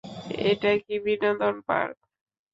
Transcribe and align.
এটা 0.45 0.71
কি 0.83 0.95
বিনোদন 1.05 1.55
পার্ক? 1.67 1.95